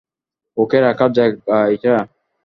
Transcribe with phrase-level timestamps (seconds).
[0.57, 1.93] ওকে রাখার জায়গা এটা?